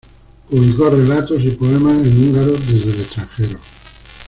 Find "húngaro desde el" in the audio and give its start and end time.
2.29-3.01